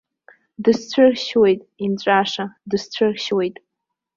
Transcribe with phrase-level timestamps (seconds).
[0.63, 3.55] Дысцәыршьуеит, инҵәаша, дысцәыршьуеит!